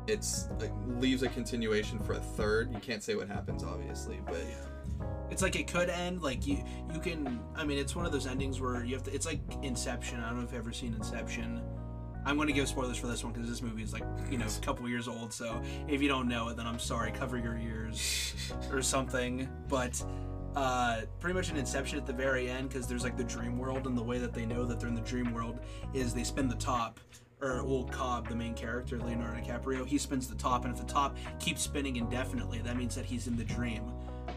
[0.06, 2.72] it's like leaves a continuation for a third.
[2.72, 4.40] You can't say what happens, obviously, but
[5.30, 6.64] It's like it could end like you.
[6.94, 7.40] You can.
[7.54, 9.14] I mean, it's one of those endings where you have to.
[9.14, 10.20] It's like Inception.
[10.20, 11.60] I don't know if you've ever seen Inception.
[12.24, 14.46] I'm going to give spoilers for this one because this movie is like you know
[14.46, 15.32] a couple years old.
[15.32, 17.10] So if you don't know it, then I'm sorry.
[17.10, 18.34] Cover your ears
[18.72, 19.48] or something.
[19.68, 20.02] But
[20.58, 23.86] uh, pretty much an Inception at the very end because there's like the dream world
[23.86, 25.60] and the way that they know that they're in the dream world
[25.94, 26.98] is they spin the top.
[27.40, 30.92] Or well, Cobb, the main character, Leonardo DiCaprio, he spins the top, and if the
[30.92, 33.92] top keeps spinning indefinitely, that means that he's in the dream.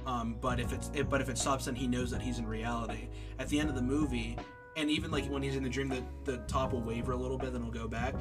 [0.06, 2.46] Um, but if it's it, but if it stops, then he knows that he's in
[2.46, 3.10] reality.
[3.40, 4.38] At the end of the movie,
[4.78, 7.40] and even like when he's in the dream, the the top will waver a little
[7.40, 8.14] bit, then it'll go back.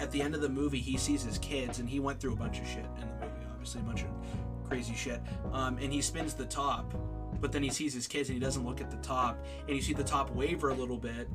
[0.00, 2.36] At the end of the movie, he sees his kids, and he went through a
[2.36, 4.08] bunch of shit in the movie, obviously a bunch of
[4.66, 5.20] crazy shit.
[5.52, 6.94] Um, and he spins the top,
[7.42, 9.82] but then he sees his kids, and he doesn't look at the top, and you
[9.82, 11.28] see the top waver a little bit,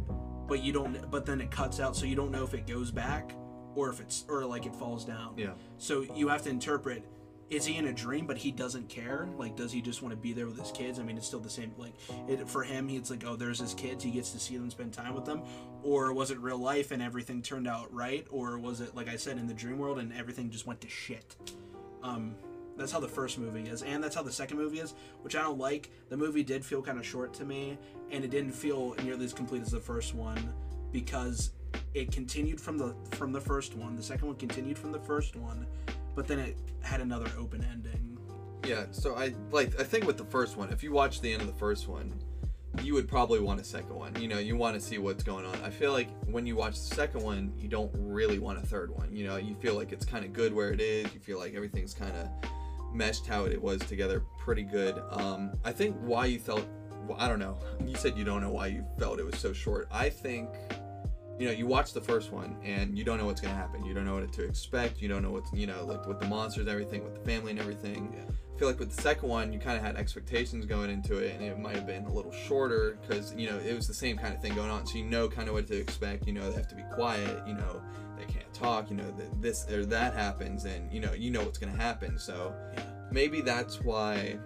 [0.48, 1.12] but you don't.
[1.12, 3.34] But then it cuts out, so you don't know if it goes back
[3.76, 5.36] or if it's or like it falls down.
[5.38, 5.52] yeah.
[5.78, 7.04] So you have to interpret
[7.50, 9.30] is he in a dream but he doesn't care?
[9.38, 11.00] Like does he just want to be there with his kids?
[11.00, 11.94] I mean it's still the same like
[12.28, 14.94] it for him he's like oh there's his kids he gets to see them spend
[14.94, 15.44] time with them
[15.84, 19.16] or was it real life and everything turned out right or was it like I
[19.16, 21.36] said in the dream world and everything just went to shit?
[22.04, 22.36] Um
[22.78, 25.42] that's how the first movie is and that's how the second movie is which i
[25.42, 27.78] don't like the movie did feel kind of short to me
[28.12, 30.54] and it didn't feel nearly as complete as the first one
[30.92, 31.52] because
[31.94, 33.96] it continued from the from the first one.
[33.96, 35.66] The second one continued from the first one,
[36.16, 38.18] but then it had another open ending.
[38.66, 41.42] Yeah, so I like I think with the first one, if you watch the end
[41.42, 42.14] of the first one,
[42.82, 44.20] you would probably want a second one.
[44.22, 45.56] You know, you want to see what's going on.
[45.64, 48.92] I feel like when you watch the second one, you don't really want a third
[48.92, 49.14] one.
[49.16, 51.14] You know, you feel like it's kind of good where it is.
[51.14, 52.30] You feel like everything's kind of
[52.94, 55.02] meshed how it was together pretty good.
[55.12, 56.66] Um, I think why you felt,
[57.08, 57.58] well, I don't know.
[57.86, 59.88] You said you don't know why you felt it was so short.
[59.92, 60.50] I think,
[61.40, 63.86] you know, you watch the first one and you don't know what's gonna happen.
[63.86, 65.02] You don't know what to expect.
[65.02, 67.52] You don't know what's, you know, like with the monsters, and everything, with the family
[67.52, 68.14] and everything.
[68.16, 68.24] Yeah.
[68.58, 71.36] I feel like with the second one, you kind of had expectations going into it,
[71.36, 74.18] and it might have been a little shorter because you know it was the same
[74.18, 74.88] kind of thing going on.
[74.88, 76.26] So you know kind of what to expect.
[76.26, 77.44] You know they have to be quiet.
[77.46, 77.84] You know
[78.58, 78.90] talk.
[78.90, 82.18] You know that this or that happens, and you know you know what's gonna happen.
[82.18, 82.84] So Yeah.
[83.12, 84.38] maybe that's why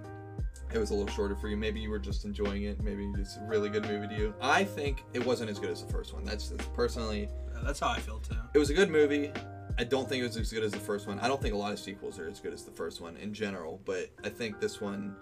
[0.74, 1.58] it was a little shorter for you.
[1.58, 2.82] Maybe you were just enjoying it.
[2.82, 4.34] Maybe it's a really good movie to you.
[4.42, 6.24] I think it wasn't as good as the first one.
[6.24, 8.36] That's just personally, Uh, That's how I feel too.
[8.54, 9.32] it was a good movie.
[9.78, 11.20] I don't think it was as good as the first one.
[11.20, 13.34] I don't think a lot of sequels are as good as the first one in
[13.34, 15.16] general, but I think this one,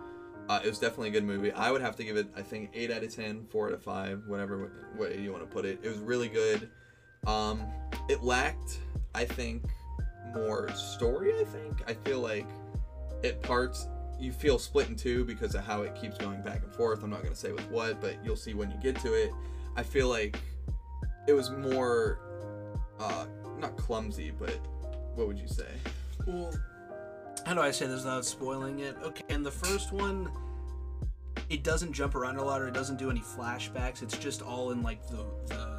[0.48, 1.52] uh, it was definitely a good movie.
[1.52, 3.84] I would have to give it, I think, 8 out of 10, 4 out of
[3.84, 5.80] 5, whatever way you want to put it.
[5.84, 6.70] It was really good.
[7.28, 7.64] Um,
[8.08, 8.80] it lacked,
[9.14, 9.64] I think,
[10.34, 11.84] more story, I think.
[11.88, 12.48] I feel like
[13.24, 13.88] it parts,
[14.20, 17.04] you feel split in two because of how it keeps going back and forth.
[17.04, 19.32] I'm not to say with what, but you'll see when you get to it.
[19.76, 20.40] I feel like
[21.28, 22.20] it was more
[23.00, 23.26] uh
[23.60, 24.58] not clumsy but
[25.16, 25.68] what would you say
[26.26, 26.52] Well,
[27.46, 28.96] how do I say this without spoiling it?
[29.04, 30.30] Okay, and the first one,
[31.50, 34.02] it doesn't jump around a lot or it doesn't do any flashbacks.
[34.02, 35.79] It's just all in like the, the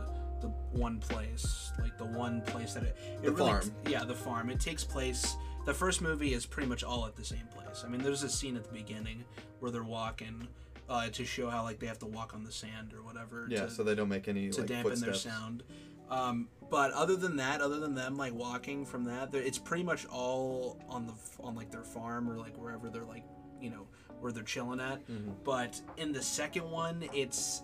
[0.73, 2.97] one place, like the one place that it.
[3.17, 3.73] it The really- farm.
[3.89, 4.51] Yeah, the farm.
[4.51, 5.37] It takes place.
[5.67, 7.83] The first movie is pretty much all at the same place.
[7.85, 9.25] I mean, there's a scene at the beginning
[9.61, 10.49] where they're walking.
[10.89, 13.47] Uh, to show how like they have to walk on the sand or whatever.
[13.49, 15.63] yeah to, so they don't make any to like dampen their sound.
[16.11, 20.05] Um, but other than that, other than them like walking from that, it's pretty much
[20.07, 21.13] all on the
[21.45, 23.23] on like their farm or like wherever they're like
[23.61, 23.87] you know
[24.19, 25.07] where they're chilling at.
[25.07, 25.33] Mhm.
[25.45, 27.63] But in the second one, it's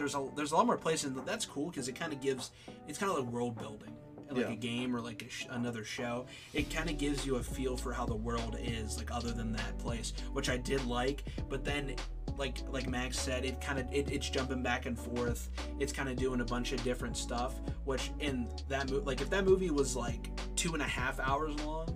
[0.00, 1.14] there's a there's a lot more places.
[1.14, 2.50] and That's cool because it kind of gives
[2.88, 3.94] it's kind of like world building.
[4.30, 4.52] Like Yeah.
[4.52, 7.76] a game or like a sh- another show, it kind of gives you a feel
[7.76, 11.24] for how the world is, like other than that place, which I did like.
[11.48, 11.96] But then
[12.38, 15.50] like like Max said, it kind of it, it's jumping back and forth.
[15.80, 17.60] It's kind of doing a bunch of different stuff.
[17.84, 21.54] Which in that movie, like if that movie was like two and a half hours
[21.64, 21.88] long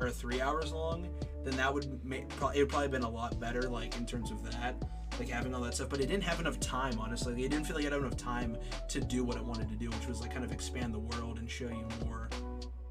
[0.00, 1.06] or three hours long,
[1.44, 3.62] then that would make it would probably been a lot better.
[3.68, 4.74] Like in terms of that,
[5.18, 5.88] like having all that stuff.
[5.88, 6.98] But it didn't have enough time.
[6.98, 8.56] Honestly, it didn't feel like I had enough time
[8.88, 11.38] to do what it wanted to do, which was like kind of expand the world
[11.38, 12.28] and show you more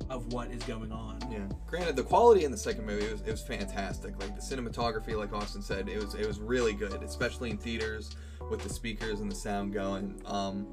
[0.10, 1.18] of what is going on.
[1.32, 5.18] yeah granted the quality in the second movie was it was fantastic like the cinematography
[5.18, 8.16] like austin said it was it was really good especially in theaters
[8.52, 10.68] with the speakers and the sound going um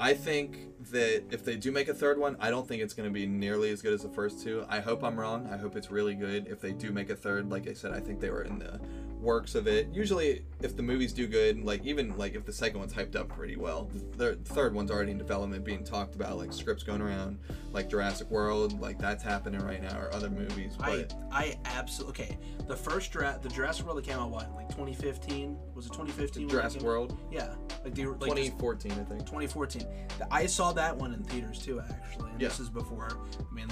[0.00, 0.58] I think
[0.90, 3.24] that if they do make a third one, I don't think it's going to be
[3.24, 4.66] nearly as good as the first two.
[4.68, 5.48] I hope I'm wrong.
[5.52, 6.48] I hope it's really good.
[6.48, 8.80] If they do make a third, like I said, I think they were in the
[9.22, 9.88] works of it.
[9.92, 13.28] Usually, if the movies do good, like even like if the second one's hyped up
[13.28, 17.38] pretty well, the third one's already in development, being talked about, like scripts going around,
[17.72, 20.76] like Jurassic World, like that's happening right now, or other movies.
[20.80, 22.38] I But I absolutely okay.
[22.66, 26.48] The first Jura- the Jurassic World that came out what like 2015 was it 2015?
[26.48, 26.82] Jurassic?
[26.82, 27.54] World, Yeah,
[27.84, 29.20] like the like just 2014, I think.
[29.20, 29.86] 2014.
[30.30, 32.30] I saw that one in theaters too, actually.
[32.30, 32.48] And Yeah.
[32.48, 33.08] This is before.
[33.38, 33.68] I mean,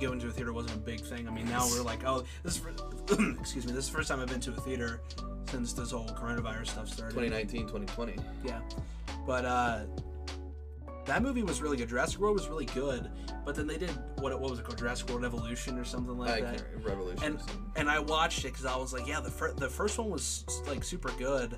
[0.00, 1.28] going to a theater wasn't a big thing.
[1.28, 2.62] I mean, now we're like, oh, this is
[3.40, 5.00] excuse me, this is the first time I've been to a theater
[5.44, 7.14] since this whole coronavirus stuff started.
[7.14, 8.16] 2019, 2020.
[8.44, 8.60] Yeah,
[9.26, 9.80] but uh,
[11.06, 11.88] that movie was really good.
[11.88, 13.10] Jurassic World was really good,
[13.44, 16.30] but then they did what what was it called, Jurassic World Evolution or something like
[16.30, 16.62] I that.
[16.82, 17.22] Revolution.
[17.24, 17.40] And
[17.76, 20.44] and I watched it because I was like, yeah, the fir- the first one was
[20.66, 21.56] like super good.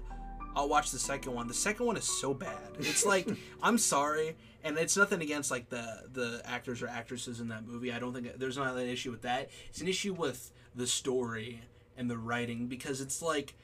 [0.54, 1.48] I'll watch the second one.
[1.48, 2.58] The second one is so bad.
[2.78, 3.28] It's like
[3.62, 7.92] I'm sorry, and it's nothing against like the the actors or actresses in that movie.
[7.92, 9.50] I don't think there's not an issue with that.
[9.68, 11.62] It's an issue with the story
[11.96, 13.54] and the writing because it's like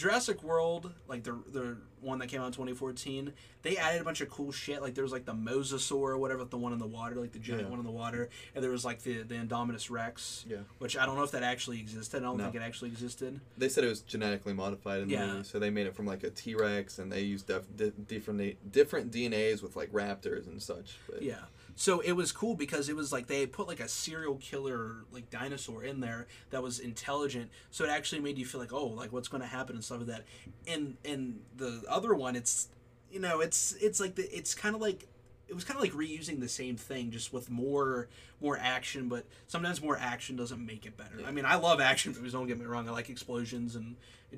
[0.00, 4.22] Jurassic World, like the the one that came out in 2014, they added a bunch
[4.22, 4.80] of cool shit.
[4.80, 7.38] Like there was like the Mosasaur or whatever, the one in the water, like the
[7.38, 7.68] giant Yeah.
[7.68, 10.58] one in the water, and there was like the the Indominus Rex, Yeah.
[10.78, 12.22] which I don't know if that actually existed.
[12.22, 12.44] I don't No.
[12.44, 13.40] think it actually existed.
[13.58, 16.24] They said it was genetically modified in the movie, so they made it from like
[16.24, 20.62] a T Rex, and they used def- di- different different DNAs with like raptors and
[20.62, 20.96] such.
[21.06, 21.44] But Yeah.
[21.80, 25.30] So it was cool because it was like they put like a serial killer like
[25.30, 27.50] dinosaur in there that was intelligent.
[27.70, 30.00] So it actually made you feel like, oh, like what's going to happen and stuff
[30.00, 30.24] like that.
[30.68, 32.68] And and the other one, it's
[33.10, 35.08] you know, it's it's like the it's kind of like
[35.50, 38.08] it was kind of like reusing the same thing just with more
[38.40, 42.12] more action but sometimes more action doesn't make it better i mean i love action
[42.12, 43.96] movies don't get me wrong i like explosions and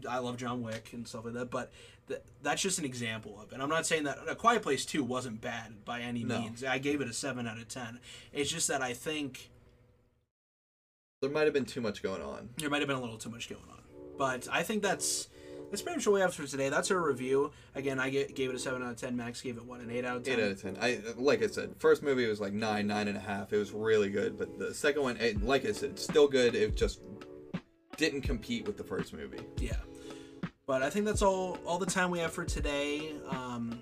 [0.09, 1.71] i love john wick and stuff like that but
[2.09, 5.05] th- that's just an example of it i'm not saying that a quiet place 2
[5.05, 6.41] wasn't bad by any No.
[6.41, 8.01] means i gave it a 7 out of 10
[8.33, 9.51] it's just that i think
[11.21, 12.49] There might have been too much going on.
[12.59, 13.79] there might have been a little too much going on.
[14.19, 15.29] But I think that's
[15.73, 16.69] that's pretty much what we have for today.
[16.69, 17.51] That's our review.
[17.75, 19.17] Again, I get, gave it a seven out of ten.
[19.17, 20.39] Max gave it what an eight out of ten.
[20.39, 20.77] Eight out of ten.
[20.79, 23.55] I like I said, first movie was like nine, nine and a half.
[23.55, 26.55] It was really good, but the second one, like I said, still good.
[26.55, 27.01] It just
[27.97, 29.41] didn't compete with the first movie.
[29.57, 29.77] Yeah.
[30.67, 33.15] But I think that's all all the time we have for today.
[33.31, 33.81] Um,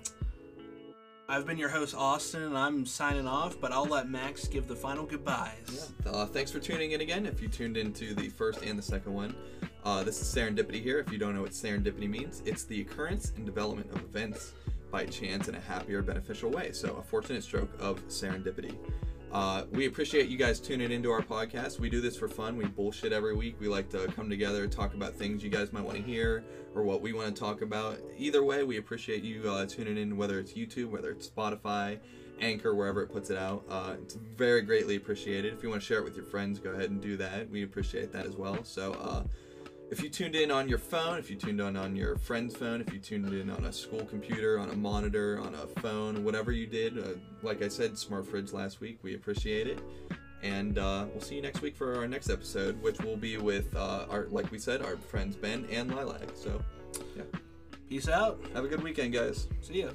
[1.31, 3.61] I've been your host Austin, and I'm signing off.
[3.61, 5.93] But I'll let Max give the final goodbyes.
[6.05, 7.25] Uh, thanks for tuning in again.
[7.25, 9.37] If you tuned into the first and the second one,
[9.85, 10.99] uh, this is serendipity here.
[10.99, 14.55] If you don't know what serendipity means, it's the occurrence and development of events
[14.91, 16.73] by chance in a happy or beneficial way.
[16.73, 18.75] So, a fortunate stroke of serendipity.
[19.33, 21.79] Uh, we appreciate you guys tuning into our podcast.
[21.79, 22.57] We do this for fun.
[22.57, 23.61] We bullshit every week.
[23.61, 26.43] We like to come together, talk about things you guys might want to hear
[26.75, 27.99] or what we want to talk about.
[28.19, 32.01] Either way, we appreciate you uh, tuning in, whether it's YouTube, whether it's Spotify,
[32.41, 33.65] Anchor, wherever it puts it out.
[33.71, 35.55] Uh, it's very greatly appreciated.
[35.55, 37.49] If you want to share it with your friends, go ahead and do that.
[37.51, 38.65] We appreciate that as well.
[38.65, 39.23] So, uh,
[39.91, 42.81] if you tuned in on your phone, if you tuned in on your friend's phone,
[42.81, 46.53] if you tuned in on a school computer, on a monitor, on a phone, whatever
[46.53, 49.81] you did, uh, like I said, Smart Fridge last week, we appreciate it.
[50.43, 53.75] And uh, we'll see you next week for our next episode, which will be with
[53.77, 56.31] uh, our, like we said, our friends Ben and Lilac.
[56.35, 56.63] So,
[57.17, 57.25] yeah,
[57.89, 58.41] Peace out.
[58.55, 59.49] have a good weekend, guys.
[59.61, 59.89] See ya.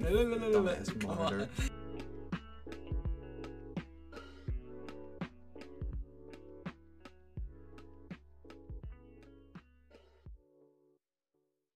[0.00, 1.48] Dumbass monitor.